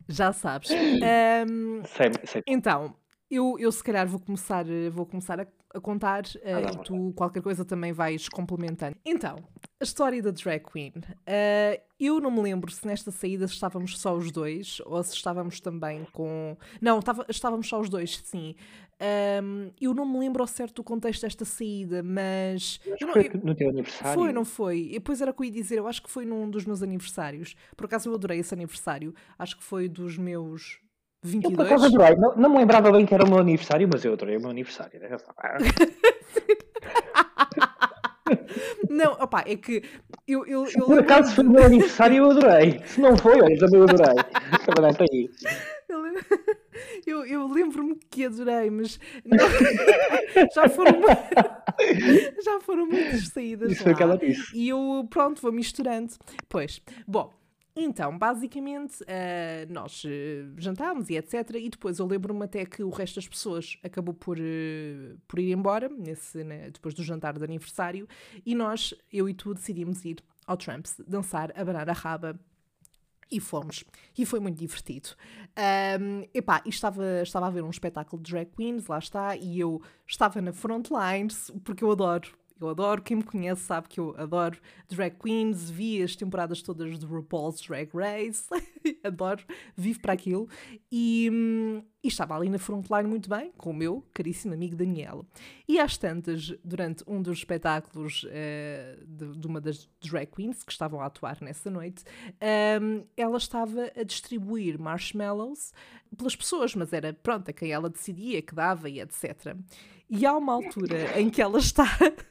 [0.07, 0.69] Já sabes.
[0.71, 2.43] Um, sei, sei.
[2.47, 2.95] Então,
[3.29, 7.41] eu, eu se calhar vou começar, vou começar a, a contar uh, e tu qualquer
[7.41, 8.97] coisa também vais complementando.
[9.05, 9.37] Então,
[9.79, 10.93] a história da drag queen.
[10.97, 15.61] Uh, eu não me lembro se nesta saída estávamos só os dois ou se estávamos
[15.61, 16.57] também com.
[16.81, 18.55] Não, estava, estávamos só os dois, sim.
[19.01, 22.79] Um, eu não me lembro ao certo do contexto desta saída, mas.
[22.85, 24.21] Acho que foi eu, no teu aniversário.
[24.21, 24.89] Foi, não foi?
[24.89, 26.83] E depois era o que eu ia dizer, eu acho que foi num dos meus
[26.83, 27.55] aniversários.
[27.75, 29.15] Por acaso eu adorei esse aniversário.
[29.39, 30.79] Acho que foi dos meus
[31.23, 31.51] 22?
[31.51, 32.15] Eu por acaso adorei.
[32.15, 34.51] Não, não me lembrava bem que era o meu aniversário, mas eu adorei o meu
[34.51, 34.99] aniversário.
[34.99, 35.09] Né?
[38.89, 39.83] não, opá, é que
[40.27, 42.81] eu, eu, eu Por acaso foi o meu aniversário eu adorei.
[42.85, 44.23] Se não foi, olha, também eu adorei.
[44.65, 45.29] Também está aí.
[47.05, 49.37] Eu, eu lembro-me que adorei, mas não,
[50.55, 51.01] já foram
[52.43, 53.71] já foram muitas saídas.
[53.71, 53.83] Isso lá.
[53.83, 54.55] foi o que ela disse.
[54.55, 56.13] E eu, pronto, vou misturando.
[56.47, 57.33] Pois, bom,
[57.75, 60.09] então, basicamente, uh, nós uh,
[60.57, 61.55] jantámos e etc.
[61.55, 65.51] E depois eu lembro-me até que o resto das pessoas acabou por, uh, por ir
[65.51, 68.07] embora, nesse, né, depois do jantar de aniversário,
[68.45, 72.37] e nós, eu e tu, decidimos ir ao Tramps dançar, abanar a raba
[73.31, 73.83] e fomos.
[74.17, 75.09] E foi muito divertido.
[75.99, 79.81] Um, epá, estava, estava a ver um espetáculo de drag queens, lá está, e eu
[80.05, 82.29] estava na front lines, porque eu adoro
[82.61, 86.99] eu adoro, quem me conhece sabe que eu adoro drag queens, vi as temporadas todas
[86.99, 88.45] de RuPaul's Drag Race,
[89.03, 89.43] adoro,
[89.75, 90.49] vivo para aquilo.
[90.91, 95.25] E, hum, e, estava ali na frontline muito bem, com o meu caríssimo amigo Daniel.
[95.67, 100.71] E às tantas, durante um dos espetáculos uh, de, de, uma das drag queens que
[100.71, 102.03] estavam a atuar nessa noite,
[102.81, 105.73] um, ela estava a distribuir marshmallows
[106.17, 109.55] pelas pessoas, mas era pronto, a quem ela decidia, que dava e etc.
[110.09, 111.85] E há uma altura em que ela está.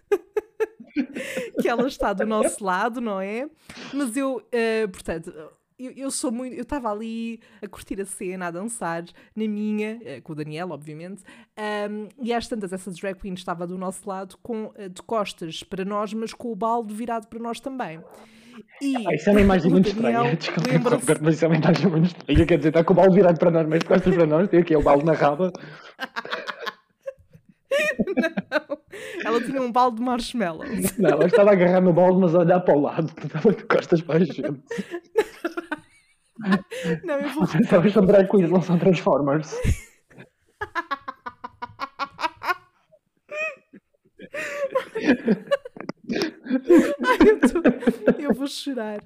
[1.61, 3.49] que ela está do nosso lado, não é?
[3.93, 5.33] Mas eu, uh, portanto,
[5.79, 6.55] eu, eu, sou muito.
[6.55, 10.71] Eu estava ali a curtir a cena, a dançar, na minha, uh, com o Daniel,
[10.71, 11.23] obviamente,
[11.91, 15.63] um, e às tantas, essa drag queen estava do nosso lado, com, uh, de costas
[15.63, 18.01] para nós, mas com o balde virado para nós também.
[18.83, 20.37] E ah, isso é uma imagem muito estranha.
[20.37, 22.47] Desculpa, mas isso é uma imagem muito estranha.
[22.47, 24.61] Quer dizer, está com o balde virado para nós, mas de costas para nós, tem
[24.61, 25.53] aqui o balde na raba.
[28.51, 28.79] Não,
[29.25, 30.99] ela tinha um balde de marshmallows.
[30.99, 33.65] Não, ela estava a agarrar no balde, mas a olhar para o lado, estava de
[33.65, 34.43] costas para a gente.
[37.05, 37.47] Não, eu vou.
[37.47, 39.55] Sabes, são drag queens, não são Transformers.
[47.07, 48.23] Ai, eu, tô...
[48.23, 49.03] eu vou chorar.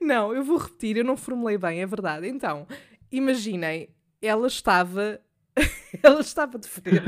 [0.00, 2.28] Não, eu vou repetir, eu não formulei bem, é verdade.
[2.28, 2.66] Então,
[3.10, 3.88] imaginem,
[4.26, 5.20] ela estava.
[6.02, 7.00] ela estava de frente.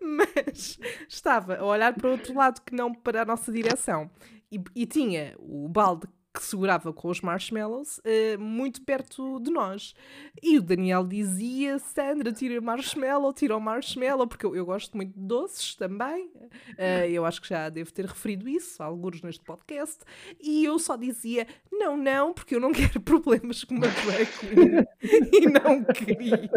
[0.00, 4.10] Mas estava a olhar para outro lado que não para a nossa direção.
[4.50, 9.94] E, e tinha o balde que segurava com os marshmallows uh, muito perto de nós.
[10.40, 15.12] E o Daniel dizia: Sandra, tira marshmallow, tira o marshmallow, porque eu, eu gosto muito
[15.12, 16.26] de doces também.
[16.26, 19.98] Uh, eu acho que já devo ter referido isso, alguns neste podcast.
[20.40, 24.28] E eu só dizia: não, não, porque eu não quero problemas com uma drag
[25.32, 26.50] e não queria.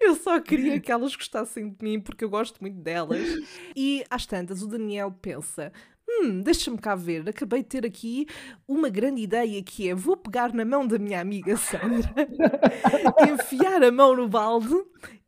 [0.00, 3.26] Eu só queria que elas gostassem de mim, porque eu gosto muito delas.
[3.74, 5.72] E às tantas, o Daniel pensa:
[6.08, 8.26] hum, deixa-me cá ver, acabei de ter aqui
[8.66, 12.12] uma grande ideia que é, vou pegar na mão da minha amiga Sandra,
[13.32, 14.74] enfiar a mão no balde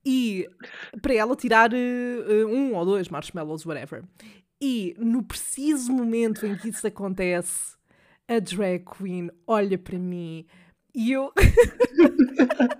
[0.04, 0.48] e
[1.02, 4.04] para ela tirar uh, um ou dois marshmallows, whatever.
[4.60, 7.76] E no preciso momento em que isso acontece,
[8.26, 10.46] a drag queen olha para mim
[10.94, 11.32] e eu.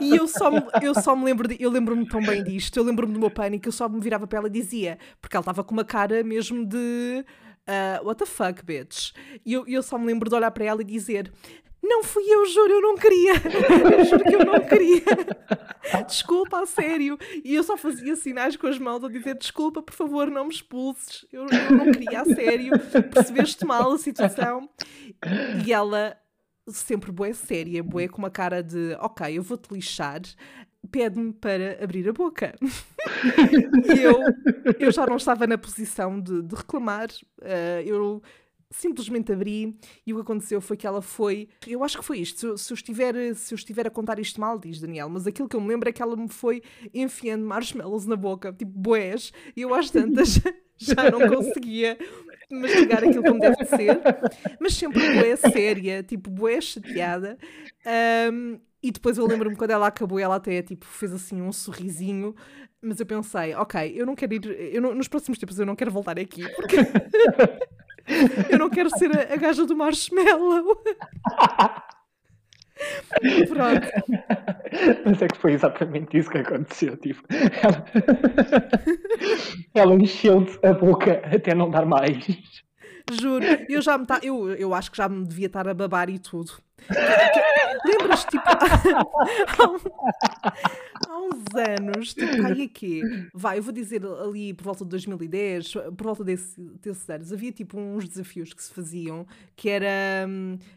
[0.00, 2.82] e eu só, me, eu só me lembro, de, eu lembro-me tão bem disto, eu
[2.82, 5.64] lembro-me do meu pânico, eu só me virava para ela e dizia, porque ela estava
[5.64, 7.24] com uma cara mesmo de.
[7.68, 9.12] Uh, what the fuck, bitch?
[9.44, 11.30] E eu, eu só me lembro de olhar para ela e dizer:
[11.82, 13.34] Não fui eu, juro, eu não queria.
[13.96, 15.02] Eu juro que eu não queria.
[16.06, 17.18] Desculpa, a sério.
[17.44, 20.52] E eu só fazia sinais com as mãos a dizer: Desculpa, por favor, não me
[20.52, 21.26] expulses.
[21.32, 22.72] Eu, eu não queria, a sério.
[23.12, 24.68] Percebeste mal a situação.
[25.64, 26.16] E ela
[26.76, 30.20] sempre boé séria, boé com uma cara de ok, eu vou-te lixar,
[30.90, 32.54] pede-me para abrir a boca.
[32.62, 34.20] e eu,
[34.78, 37.08] eu já não estava na posição de, de reclamar,
[37.40, 38.22] uh, eu
[38.70, 41.48] simplesmente abri e o que aconteceu foi que ela foi.
[41.66, 42.56] Eu acho que foi isto.
[42.56, 45.48] Se se eu, estiver, se eu estiver a contar isto mal, diz Daniel, mas aquilo
[45.48, 46.62] que eu me lembro é que ela me foi
[46.94, 50.40] enfiando marshmallows na boca, tipo boés, e eu às tantas
[50.78, 51.98] já não conseguia
[52.50, 54.00] mastigar aquilo como deve ser,
[54.58, 57.38] mas sempre boé séria, tipo boé chateada.
[58.32, 62.34] Um, e depois eu lembro-me quando ela acabou, ela até tipo, fez assim um sorrisinho,
[62.80, 65.76] mas eu pensei, ok, eu não quero ir, eu não, nos próximos tempos eu não
[65.76, 66.76] quero voltar aqui, porque
[68.50, 70.82] eu não quero ser a, a gaja do marshmallow.
[73.48, 73.88] Pronto.
[75.04, 76.96] Mas é que foi exatamente isso que aconteceu.
[76.96, 77.22] Tipo,
[77.62, 77.84] ela,
[79.74, 82.24] ela encheu a boca até não dar mais.
[83.10, 86.08] Juro, eu já me tá, eu, eu acho que já me devia estar a babar
[86.08, 86.52] e tudo.
[87.84, 88.44] Lembras, tipo,
[91.08, 93.02] há, uns anos, tipo, aí aqui,
[93.34, 97.52] vai, eu vou dizer ali por volta de 2010, por volta desse, desses anos, havia
[97.52, 100.28] tipo uns desafios que se faziam, que era,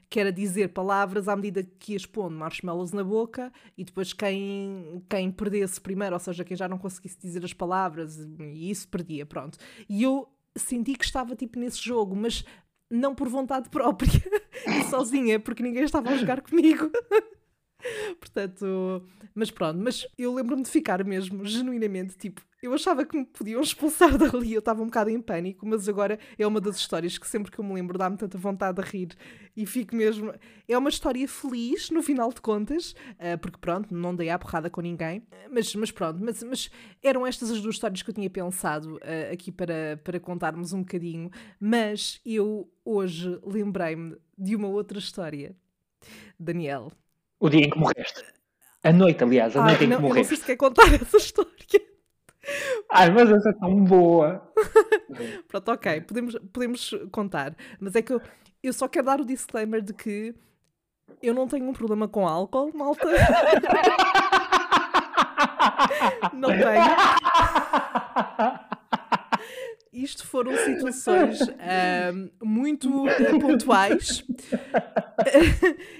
[0.09, 5.03] que era dizer palavras à medida que ias pondo marshmallows na boca e depois quem,
[5.09, 9.25] quem perdesse primeiro, ou seja, quem já não conseguisse dizer as palavras, e isso perdia,
[9.25, 9.57] pronto.
[9.89, 12.45] E eu senti que estava tipo nesse jogo, mas
[12.89, 14.11] não por vontade própria,
[14.89, 16.89] sozinha, porque ninguém estava a jogar comigo.
[18.19, 19.03] Portanto,
[19.35, 23.61] mas pronto, mas eu lembro-me de ficar mesmo, genuinamente, tipo, eu achava que me podiam
[23.61, 27.27] expulsar dali, eu estava um bocado em pânico, mas agora é uma das histórias que
[27.27, 29.09] sempre que eu me lembro dá-me tanta vontade de rir
[29.55, 30.33] e fico mesmo.
[30.67, 34.69] É uma história feliz, no final de contas, uh, porque pronto, não dei a porrada
[34.69, 36.71] com ninguém, mas, mas pronto, mas, mas
[37.03, 40.79] eram estas as duas histórias que eu tinha pensado uh, aqui para, para contarmos um
[40.79, 45.53] bocadinho, mas eu hoje lembrei-me de uma outra história.
[46.39, 46.91] Daniel,
[47.43, 48.23] o dia em que morreste.
[48.81, 50.19] A noite, aliás, a noite em não, que morreste.
[50.19, 51.51] Eu não sei se quer contar essa história.
[52.89, 54.49] Ai, mas essa é tão boa.
[55.49, 57.53] Pronto, ok, podemos, podemos contar.
[57.81, 58.21] Mas é que eu,
[58.61, 60.33] eu só quero dar o disclaimer de que
[61.21, 63.07] eu não tenho um problema com álcool, malta.
[66.33, 66.95] não tenho.
[69.91, 74.23] Isto foram situações um, muito uh, pontuais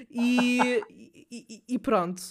[0.10, 0.82] e,
[1.34, 2.22] e, e, pronto.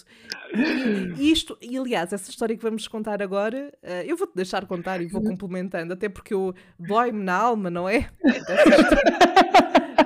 [1.17, 5.01] E, isto, e aliás, essa história que vamos contar agora, uh, eu vou-te deixar contar
[5.01, 5.31] e vou uhum.
[5.31, 8.09] complementando, até porque eu dói-me na alma, não é?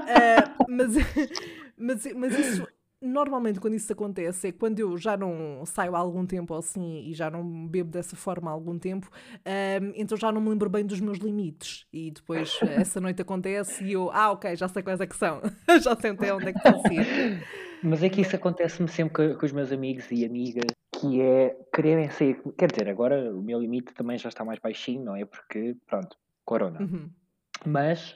[0.08, 0.94] uh, mas,
[1.78, 2.68] mas, mas isso
[3.02, 7.14] normalmente quando isso acontece é quando eu já não saio há algum tempo assim e
[7.14, 9.10] já não bebo dessa forma há algum tempo,
[9.46, 11.86] um, então já não me lembro bem dos meus limites.
[11.92, 15.42] E depois essa noite acontece e eu, ah, ok, já sei quais é que são,
[15.82, 17.44] já sei até onde é que ir.
[17.84, 21.56] Mas é que isso acontece-me sempre com, com, os meus amigos e amigas, que é
[21.74, 22.42] quererem sair.
[22.58, 25.26] Quer dizer, agora o meu limite também já está mais baixinho, não é?
[25.26, 26.82] Porque, pronto, corona.
[26.82, 27.08] Uhum.
[27.64, 28.16] Mas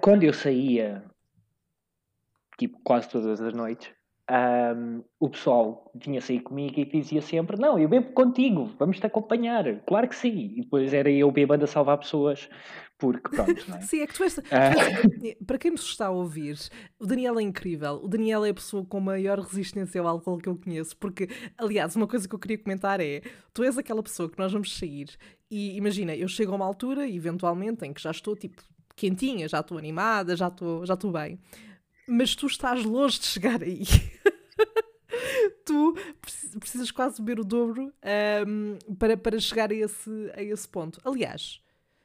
[0.00, 1.02] quando eu saía
[2.58, 3.92] tipo, quase todas as noites,
[4.30, 9.06] um, o pessoal vinha sair comigo e dizia sempre: Não, eu bebo contigo, vamos te
[9.06, 9.80] acompanhar.
[9.84, 10.54] Claro que sim.
[10.56, 12.48] E depois era eu bebendo a salvar pessoas,
[12.96, 13.80] porque pronto, não é?
[13.82, 14.40] sim, é que tu és.
[15.46, 16.56] Para quem nos está a ouvir,
[16.98, 18.00] o Daniel é incrível.
[18.02, 20.96] O Daniel é a pessoa com maior resistência ao álcool que eu conheço.
[20.96, 24.52] Porque, aliás, uma coisa que eu queria comentar é: tu és aquela pessoa que nós
[24.52, 25.10] vamos sair
[25.50, 28.62] e imagina, eu chego a uma altura, eventualmente, em que já estou tipo
[28.94, 31.38] quentinha, já estou animada, já estou, já estou bem
[32.08, 33.82] mas tu estás longe de chegar aí.
[35.64, 35.94] tu
[36.58, 37.92] precisas quase beber o dobro
[38.46, 41.00] um, para, para chegar a esse, a esse ponto.
[41.04, 41.60] Aliás,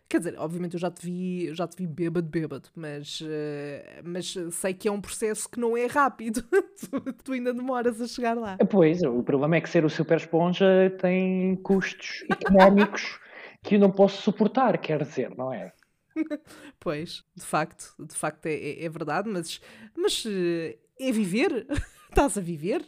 [0.10, 3.26] quer dizer, obviamente eu já te vi, já te vi bêbado, bêbado, mas, uh,
[4.04, 6.44] mas sei que é um processo que não é rápido.
[6.90, 8.58] tu, tu, ainda demoras a chegar lá.
[8.70, 13.20] Pois, o problema é que ser o super esponja tem custos económicos
[13.64, 15.74] que eu não posso suportar, quer dizer, não é?
[16.80, 19.62] pois, de facto, de facto é, é, é verdade, mas,
[19.96, 21.68] mas eh, é viver?
[22.10, 22.84] Estás a viver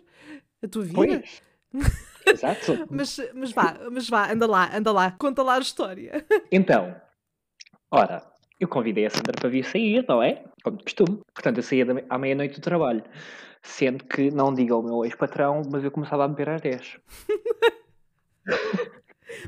[0.64, 0.96] a tua vida?
[0.96, 1.42] Pois.
[2.26, 2.86] Exato.
[2.90, 6.26] mas, mas vá, mas vá, anda lá, anda lá, conta lá a história.
[6.52, 6.96] Então,
[7.90, 8.24] ora,
[8.60, 10.44] eu convidei a Sandra para vir sair, não é?
[10.64, 11.22] Como de costume.
[11.34, 13.04] Portanto, eu saía à meia-noite do trabalho.
[13.62, 17.00] Sendo que, não diga ao meu ex-patrão, mas eu começava a beber às 10.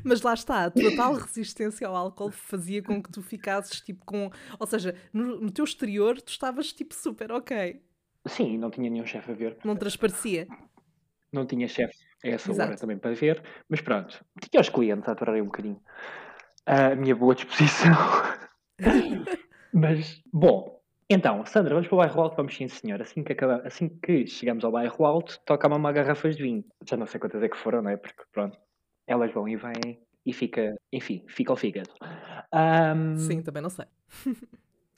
[0.04, 4.04] Mas lá está, a tua tal resistência ao álcool fazia com que tu ficasses tipo
[4.04, 4.30] com.
[4.58, 7.82] Ou seja, no, no teu exterior tu estavas tipo super ok.
[8.26, 9.56] Sim, não tinha nenhum chefe a ver.
[9.64, 10.46] Não transparecia.
[11.32, 12.68] Não tinha chefe a essa Exato.
[12.68, 14.24] hora também para ver, mas pronto.
[14.40, 15.80] Tinha os clientes a aturar um bocadinho
[16.66, 17.92] a minha boa disposição.
[19.72, 22.36] mas, bom, então, Sandra, vamos para o bairro alto?
[22.36, 23.00] Vamos sim, senhor.
[23.02, 26.64] Assim que, acaba, assim que chegamos ao bairro alto, toca-me uma garrafas de vinho.
[26.88, 27.96] Já não sei quantas é que foram, não é?
[27.96, 28.58] Porque, pronto,
[29.12, 31.90] elas vão e vêm e fica, enfim, fica o fígado.
[32.52, 33.86] Um, sim, também não sei.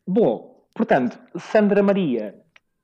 [0.06, 2.34] bom, portanto, Sandra Maria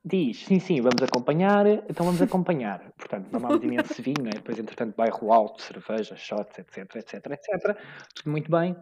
[0.04, 2.80] diz, sim, sim, vamos acompanhar, então vamos acompanhar.
[2.96, 4.30] portanto, mamámos imenso vinho, né?
[4.34, 7.76] depois, entretanto, bairro alto, cerveja, shots, etc, etc, etc.
[8.14, 8.76] Tudo muito bem.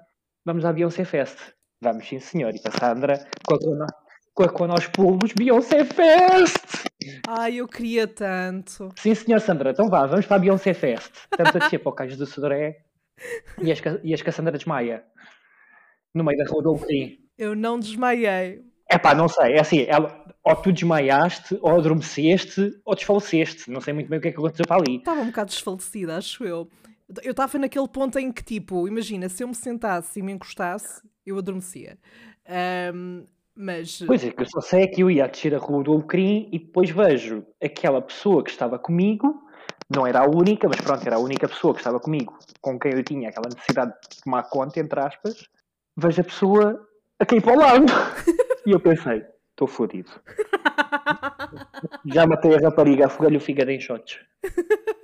[0.44, 1.38] Vamos à Beyoncé Fest.
[1.80, 2.54] Vamos, sim, senhor.
[2.54, 3.86] E a Sandra, com a,
[4.34, 6.87] com a, com a nós pulos, Beyoncé Fest!
[7.26, 8.90] Ai, eu queria tanto.
[8.96, 11.12] Sim, senhor Sandra, então vá, vamos para a Beyoncé Fest.
[11.30, 12.84] Estamos a descer para o Cais do Sodré
[13.60, 15.04] e as, e as Cassandra desmaia
[16.14, 17.18] no meio da rua do Alecrim.
[17.36, 18.64] Eu não desmaiei.
[18.90, 23.70] É pá, não sei, é assim, ela, ou tu desmaiaste, ou adormeceste, ou desfaleceste.
[23.70, 24.96] Não sei muito bem o que é que aconteceu para ali.
[24.96, 26.68] Estava um bocado desfalecida, acho eu.
[27.22, 31.02] Eu estava naquele ponto em que, tipo, imagina, se eu me sentasse e me encostasse,
[31.24, 31.98] eu adormecia.
[32.94, 33.26] Um,
[33.58, 34.00] mas...
[34.06, 36.48] Pois é, que eu só sei é que eu ia descer a rua do Alecrim
[36.52, 39.42] e depois vejo aquela pessoa que estava comigo,
[39.90, 42.92] não era a única, mas pronto, era a única pessoa que estava comigo, com quem
[42.92, 45.48] eu tinha aquela necessidade de tomar conta, entre aspas,
[45.96, 47.86] vejo a pessoa a cair para o lado.
[48.64, 50.10] e eu pensei, estou fodido.
[52.06, 54.20] Já matei a rapariga, afoguei-lhe o fígado em shots.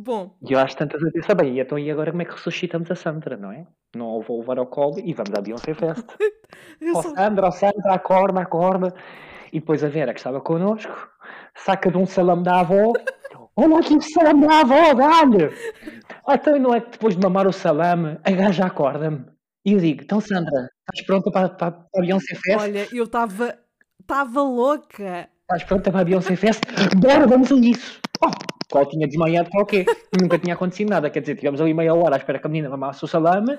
[0.00, 0.32] Bom.
[0.48, 2.94] E eu acho tantas a dizer, bem, então e agora como é que ressuscitamos a
[2.94, 3.66] Sandra, não é?
[3.96, 6.06] Não vou levar ao colo e vamos à Beyoncé Fest.
[6.94, 8.94] Ó oh, Sandra, ó oh, Sandra, acorda, acorda.
[9.52, 11.10] E depois a Vera, que estava connosco,
[11.56, 12.92] saca de um salame da avó.
[13.56, 15.50] Olha aqui o salame da avó, dá-lhe!
[16.24, 19.24] Ah, então não é que depois de mamar o salame, a gaja acorda-me.
[19.64, 22.60] E eu digo, então Sandra, estás pronta para, para, para a Beyoncé Fest?
[22.60, 23.58] Olha, eu estava
[24.00, 25.28] estava louca.
[25.40, 26.62] Estás pronta para a Beyoncé Fest?
[26.98, 28.00] Bora, vamos a isso.
[28.24, 28.30] Oh,
[28.70, 29.86] qual tinha desmaiado qualquer.
[30.20, 31.10] Nunca tinha acontecido nada.
[31.10, 33.58] Quer dizer, tivemos ali meia hora à espera que a menina mamasse o salame.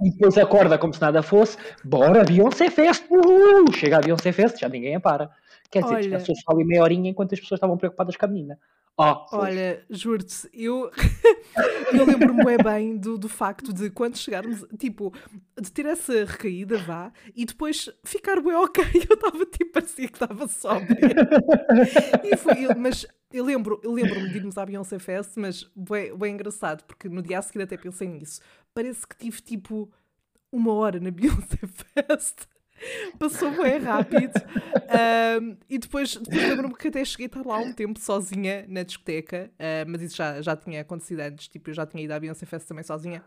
[0.00, 1.56] E depois acorda como se nada fosse.
[1.84, 3.04] Bora, Beyoncé Fest!
[3.10, 3.72] Uhul!
[3.72, 5.30] Chega a Beyoncé Fest, já ninguém a para.
[5.70, 6.02] Quer dizer, Olha...
[6.02, 8.58] descansou só ali meia horinha enquanto as pessoas estavam preocupadas com a menina.
[9.00, 10.90] Oh, Olha, juro-te, eu,
[11.94, 15.14] eu lembro-me bem do, do facto de quando chegarmos, tipo,
[15.56, 18.84] de ter essa recaída, vá, e depois ficar bem ok.
[19.08, 20.98] Eu estava tipo, parecia que estava sóbria.
[22.76, 27.08] mas eu lembro, eu lembro-me de irmos à Beyoncé Fest, mas bem, bem engraçado, porque
[27.08, 28.40] no dia a seguir até pensei nisso.
[28.74, 29.88] Parece que tive tipo
[30.50, 31.58] uma hora na Beyoncé
[31.94, 32.48] Fest.
[33.18, 34.32] Passou bem rápido.
[34.88, 38.82] Um, e depois, depois lembro-me que até cheguei a estar lá um tempo sozinha na
[38.82, 41.46] discoteca, uh, mas isso já, já tinha acontecido antes.
[41.48, 43.22] Tipo, eu já tinha ido à Beyoncé Fest também sozinha.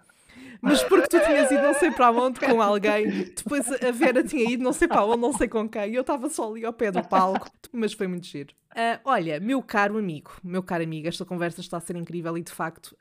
[0.59, 4.49] Mas porque tu tinhas ido não sei para onde com alguém, depois a Vera tinha
[4.49, 6.73] ido não sei para onde, não sei com quem, e eu estava só ali ao
[6.73, 8.53] pé do palco, mas foi muito giro.
[8.71, 12.41] Uh, olha, meu caro amigo, meu caro amigo, esta conversa está a ser incrível e
[12.41, 12.95] de facto,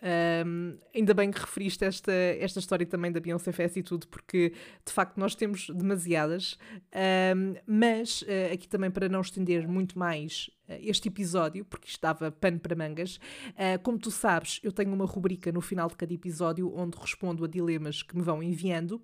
[0.44, 4.52] um, ainda bem que referiste esta, esta história também da Beyoncé Fest e tudo, porque
[4.84, 6.58] de facto nós temos demasiadas,
[7.36, 12.00] um, mas uh, aqui também para não estender muito mais uh, este episódio, porque isto
[12.00, 13.20] dava pano para mangas,
[13.82, 17.48] como tu sabes, eu tenho uma rubrica no final de cada episódio onde respondo a
[17.48, 19.00] dilemas que me vão enviando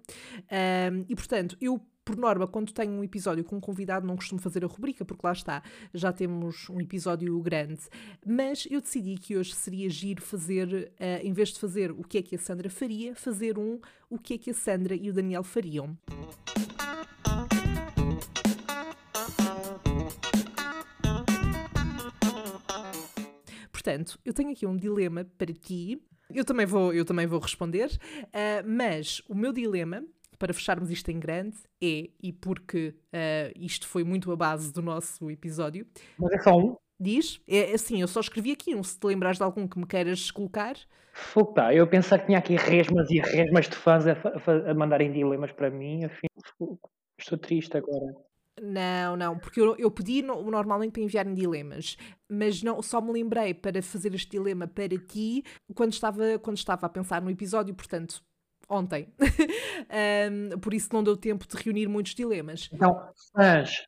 [1.08, 4.64] e portanto eu por norma, quando tenho um episódio com um convidado, não costumo fazer
[4.64, 5.60] a rubrica, porque lá está,
[5.92, 7.80] já temos um episódio grande.
[8.24, 12.18] Mas eu decidi que hoje seria giro fazer, uh, em vez de fazer o que
[12.18, 15.12] é que a Sandra faria, fazer um o que é que a Sandra e o
[15.12, 15.98] Daniel fariam.
[23.72, 26.00] Portanto, eu tenho aqui um dilema para ti.
[26.32, 30.04] Eu também vou, eu também vou responder, uh, mas o meu dilema
[30.38, 34.82] para fecharmos isto em grande, é, e porque uh, isto foi muito a base do
[34.82, 35.86] nosso episódio.
[36.18, 36.76] Mas é só um?
[36.98, 39.86] Diz, é assim, eu só escrevi aqui um, se te lembrares de algum que me
[39.86, 40.76] queiras colocar.
[41.34, 45.12] Opa, eu pensava que tinha aqui resmas e resmas de fãs a, a, a mandarem
[45.12, 46.26] dilemas para mim, afim,
[47.18, 48.14] estou triste agora.
[48.60, 51.96] Não, não, porque eu, eu pedi no, normalmente para enviarem dilemas,
[52.26, 55.44] mas não, só me lembrei para fazer este dilema para ti
[55.74, 58.24] quando estava, quando estava a pensar no episódio, portanto,
[58.68, 59.08] ontem.
[60.52, 62.68] um, por isso não deu tempo de reunir muitos dilemas.
[62.72, 63.00] Então,
[63.34, 63.86] mas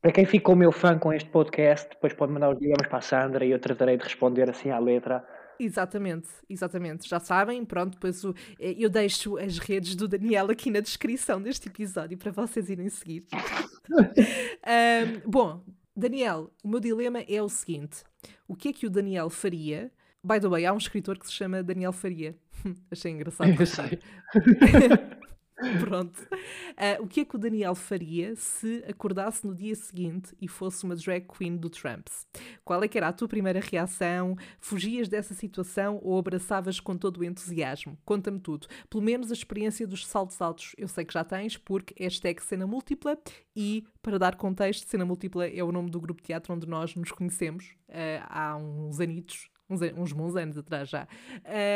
[0.00, 3.02] para quem ficou meu fã com este podcast, depois pode mandar os dilemas para a
[3.02, 5.26] Sandra e eu tratarei de responder assim à letra.
[5.58, 7.08] Exatamente, exatamente.
[7.08, 11.40] Já sabem, pronto, depois o, eh, eu deixo as redes do Daniel aqui na descrição
[11.42, 13.26] deste episódio para vocês irem seguir.
[15.24, 15.64] um, bom,
[15.96, 18.04] Daniel, o meu dilema é o seguinte:
[18.46, 19.90] o que é que o Daniel faria?
[20.26, 22.36] By the way, há um escritor que se chama Daniel Faria.
[22.90, 23.48] Achei engraçado.
[23.48, 24.00] Eu sei.
[25.78, 26.20] Pronto.
[26.20, 30.84] Uh, o que é que o Daniel faria se acordasse no dia seguinte e fosse
[30.84, 32.26] uma drag queen do Trumps?
[32.64, 34.36] Qual é que era a tua primeira reação?
[34.58, 37.96] Fugias dessa situação ou abraçavas com todo o entusiasmo?
[38.04, 38.66] Conta-me tudo.
[38.90, 42.66] Pelo menos a experiência dos saltos altos eu sei que já tens, porque hashtag cena
[42.66, 43.16] múltipla
[43.54, 46.96] e, para dar contexto, cena múltipla é o nome do grupo de teatro onde nós
[46.96, 51.06] nos conhecemos uh, há uns anitos uns, uns bons anos atrás já.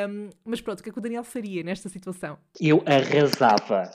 [0.09, 2.38] Um, mas pronto, o que é que o Daniel faria nesta situação?
[2.61, 3.90] Eu arrasava.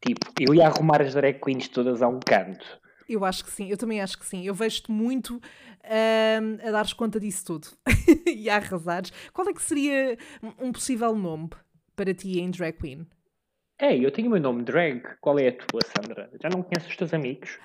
[0.00, 2.64] Tipo, eu ia arrumar as drag queens todas a um canto.
[3.08, 4.44] Eu acho que sim, eu também acho que sim.
[4.44, 7.68] Eu vejo-te muito um, a dares conta disso tudo
[8.26, 9.12] e a arrasares.
[9.32, 10.16] Qual é que seria
[10.60, 11.50] um possível nome
[11.96, 13.06] para ti em drag queen?
[13.80, 15.02] Ei, eu tenho o meu nome drag.
[15.20, 16.30] Qual é a tua, Sandra?
[16.42, 17.58] Já não conheces os teus amigos?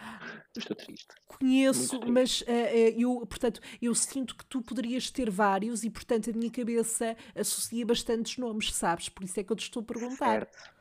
[0.56, 1.08] Estou triste.
[1.28, 2.12] Conheço, triste.
[2.12, 6.34] mas uh, uh, eu, portanto, eu sinto que tu poderias ter vários e, portanto, a
[6.34, 9.10] minha cabeça associa bastantes nomes, sabes?
[9.10, 10.32] Por isso é que eu te estou a perguntar.
[10.32, 10.74] Certo.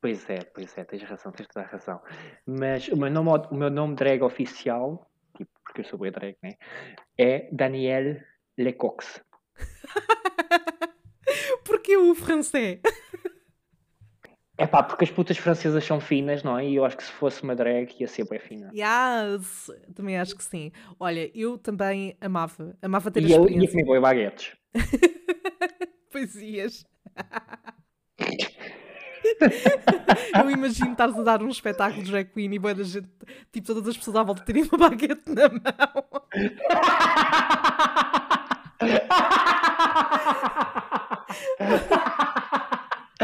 [0.00, 2.00] Pois é, pois é, tens razão, tens toda a razão.
[2.46, 6.36] Mas o meu nome, o meu nome drag oficial, tipo, porque eu sou bem drag,
[6.42, 6.54] né?
[7.18, 8.20] É Daniel
[8.56, 9.04] Lecoq.
[11.64, 12.80] Porque o francês?
[14.60, 16.68] É pá, porque as putas francesas são finas, não é?
[16.68, 18.70] E eu acho que se fosse uma drag ia ser bem fina.
[18.74, 19.70] Yes!
[19.94, 20.70] Também acho que sim.
[21.00, 23.54] Olha, eu também amava, amava ter e a experiência.
[23.54, 24.54] E eu ia comer boi baguetes.
[26.12, 26.84] pois ias.
[30.44, 33.08] eu imagino estares a dar um espetáculo de drag queen e boa da gente,
[33.50, 35.60] tipo, todas as pessoas à volta terem uma baguete na mão.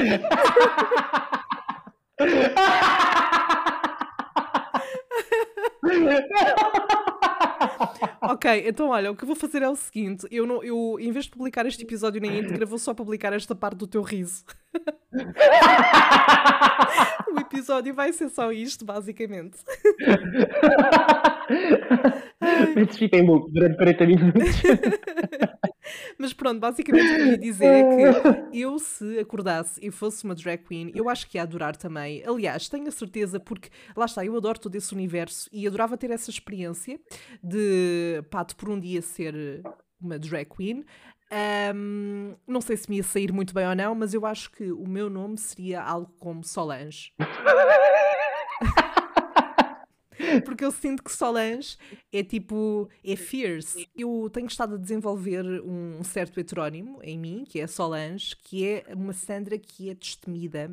[8.22, 11.12] ok, então olha, o que eu vou fazer é o seguinte: eu, não, eu em
[11.12, 14.44] vez de publicar este episódio na íntegra, vou só publicar esta parte do teu riso.
[17.32, 19.56] o episódio vai ser só isto, basicamente.
[22.74, 24.42] Metes fica em loop durante 40 minutos.
[26.18, 30.24] Mas pronto, basicamente o que eu ia dizer é que eu, se acordasse e fosse
[30.24, 32.22] uma drag queen, eu acho que ia adorar também.
[32.26, 36.10] Aliás, tenho a certeza, porque lá está, eu adoro todo esse universo e adorava ter
[36.10, 36.98] essa experiência
[37.42, 39.62] de, pá, de por um dia ser
[40.00, 40.84] uma drag queen.
[41.74, 44.70] Um, não sei se me ia sair muito bem ou não, mas eu acho que
[44.70, 47.12] o meu nome seria algo como Solange.
[50.44, 51.76] porque eu sinto que Solange
[52.12, 53.88] é tipo, é fierce.
[53.96, 58.84] Eu tenho estado a desenvolver um certo heterónimo em mim, que é Solange, que é
[58.94, 60.70] uma Sandra que é destemida,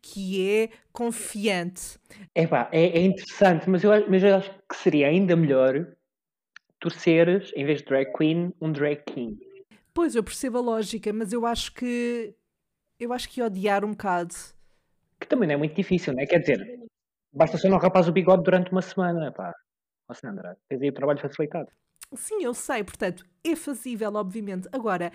[0.00, 1.98] que é confiante.
[2.34, 5.86] Epá, é, é interessante, mas eu, mas eu acho que seria ainda melhor
[6.78, 9.38] tu seres, em vez de drag queen, um drag king.
[9.94, 12.34] Pois, eu percebo a lógica, mas eu acho que
[12.98, 14.34] eu acho que odiar um bocado.
[15.20, 16.26] Que também não é muito difícil, não é?
[16.26, 16.80] Quer dizer,
[17.32, 19.54] basta só não rapaz o bigode durante uma semana, pá.
[20.08, 21.68] Ó Sandra, tens aí o trabalho facilitado.
[22.14, 24.68] Sim, eu sei, portanto, é fazível, obviamente.
[24.72, 25.12] Agora,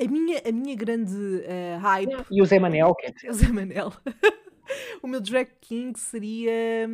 [0.00, 2.26] a minha, a minha grande uh, hype.
[2.30, 3.28] E o Zé Manel, quer dizer.
[3.30, 3.92] O Zé Manel.
[5.02, 6.88] o meu drag king seria.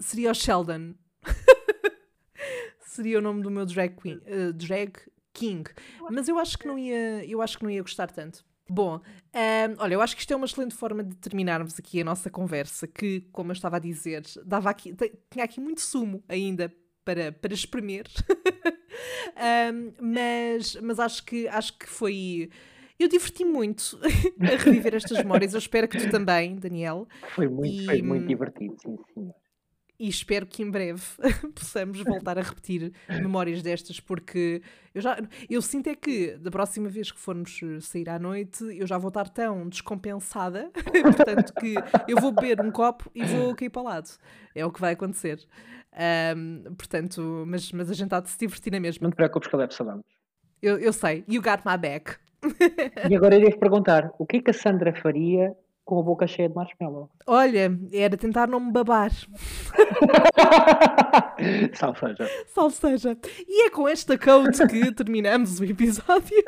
[0.00, 0.94] seria o Sheldon.
[2.80, 4.18] seria o nome do meu drag queen.
[4.18, 4.92] Uh, drag
[5.32, 5.68] king.
[6.10, 8.44] Mas eu acho que não ia, eu acho que não ia gostar tanto.
[8.68, 12.04] Bom, um, olha, eu acho que isto é uma excelente forma de terminarmos aqui a
[12.04, 14.94] nossa conversa, que, como eu estava a dizer, dava aqui,
[15.30, 16.72] tinha aqui muito sumo ainda
[17.04, 18.06] para, para espremer.
[19.74, 22.50] um, mas, mas acho que acho que foi.
[22.98, 23.98] Eu diverti muito
[24.40, 25.54] a reviver estas memórias.
[25.54, 27.08] Eu espero que tu também, Daniel.
[27.34, 29.30] Foi muito, e, foi muito divertido, sim, sim
[29.98, 31.02] e espero que em breve
[31.54, 34.62] possamos voltar a repetir memórias destas, porque
[34.94, 35.16] eu já
[35.48, 38.98] eu sinto é que da próxima vez que formos eh, sair à noite eu já
[38.98, 40.70] vou estar tão descompensada,
[41.02, 41.74] portanto que
[42.08, 44.10] eu vou beber um copo e vou cair para o lado.
[44.54, 45.46] É o que vai acontecer.
[46.36, 49.04] Um, portanto, mas, mas a gente há de se divertir na mesma.
[49.04, 50.04] Não te preocupes que leve sabemos.
[50.60, 52.16] Eu, eu sei, you got my back.
[53.08, 55.54] e agora eu devo perguntar: o que é que a Sandra faria
[55.84, 57.10] com a boca cheia de marshmallow.
[57.26, 59.10] Olha, era tentar não me babar.
[61.74, 62.30] Salve seja.
[62.46, 63.18] Salve seja.
[63.48, 66.36] E é com esta coach que terminamos o episódio.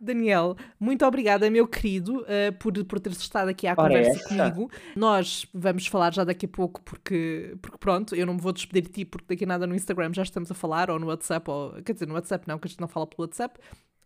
[0.00, 4.28] Daniel, muito obrigada, meu querido, uh, por, por teres estado aqui à Ora conversa essa.
[4.28, 4.70] comigo.
[4.94, 8.82] Nós vamos falar já daqui a pouco, porque, porque pronto, eu não me vou despedir
[8.82, 11.50] de ti, porque daqui a nada no Instagram já estamos a falar, ou no WhatsApp,
[11.50, 13.58] ou quer dizer, no WhatsApp não, que a gente não fala pelo WhatsApp,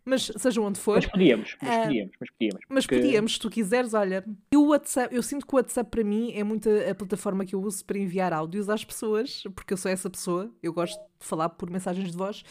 [0.09, 0.97] mas seja onde for.
[0.97, 2.61] Mas podíamos, mas uh, podíamos, mas podíamos.
[2.69, 3.01] Mas porque...
[3.01, 4.25] podíamos, se tu quiseres, olha.
[4.51, 7.55] Eu, WhatsApp, eu sinto que o WhatsApp para mim é muito a, a plataforma que
[7.55, 11.27] eu uso para enviar áudios às pessoas, porque eu sou essa pessoa, eu gosto de
[11.27, 12.43] falar por mensagens de voz.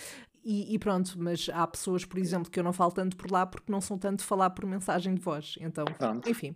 [0.46, 3.46] E, e, pronto, mas há pessoas, por exemplo, que eu não falo tanto por lá
[3.46, 5.56] porque não são tanto de falar por mensagem de voz.
[5.60, 6.30] Então, pronto.
[6.30, 6.56] enfim.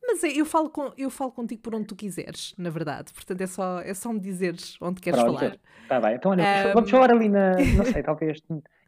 [0.00, 3.12] Mas é, eu falo, com, eu falo contigo por onde tu quiseres, na verdade.
[3.12, 5.38] Portanto, é só, é só me dizeres onde queres Pronto.
[5.38, 5.58] falar.
[5.82, 6.14] Está bem.
[6.14, 6.72] Então, olha, um...
[6.74, 7.56] vamos falar ali na.
[7.76, 8.40] Não sei, talvez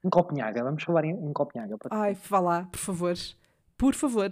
[0.04, 0.64] em Copenhaga.
[0.64, 1.76] Vamos falar em, em Copenhaga.
[1.90, 3.14] Ai, vá lá, por favor.
[3.76, 4.28] Por favor.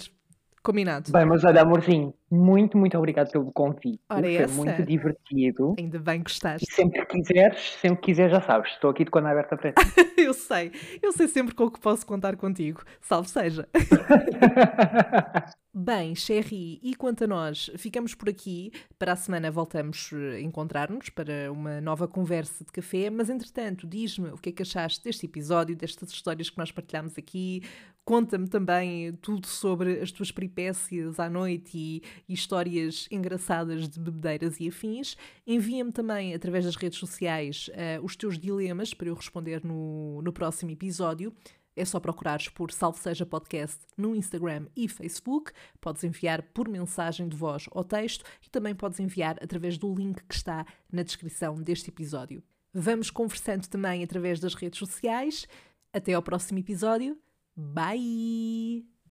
[0.62, 1.12] Combinado.
[1.12, 4.00] Bem, mas olha, amorzinho, muito, muito obrigado pelo convite.
[4.10, 4.54] Ora, Foi essa.
[4.54, 5.74] muito divertido.
[5.78, 6.60] Ainda bem que estás.
[6.60, 9.72] E sempre que quiseres, sempre que quiseres, já sabes, estou aqui de quando aberta para
[9.72, 9.76] ti.
[10.18, 12.82] eu sei, eu sei sempre com o que posso contar contigo.
[13.00, 13.68] Salve seja.
[15.80, 18.72] Bem, Sherry, e quanto a nós, ficamos por aqui.
[18.98, 23.08] Para a semana voltamos a encontrar-nos para uma nova conversa de café.
[23.10, 27.16] Mas, entretanto, diz-me o que é que achaste deste episódio, destas histórias que nós partilhamos
[27.16, 27.62] aqui.
[28.04, 34.58] Conta-me também tudo sobre as tuas peripécias à noite e, e histórias engraçadas de bebedeiras
[34.58, 35.14] e afins.
[35.46, 40.32] Envia-me também, através das redes sociais, uh, os teus dilemas para eu responder no, no
[40.32, 41.32] próximo episódio.
[41.78, 45.52] É só procurares por Salve Seja Podcast no Instagram e Facebook.
[45.80, 50.20] Podes enviar por mensagem de voz ou texto e também podes enviar através do link
[50.24, 52.42] que está na descrição deste episódio.
[52.74, 55.46] Vamos conversando também através das redes sociais.
[55.92, 57.16] Até ao próximo episódio.
[57.56, 58.97] Bye!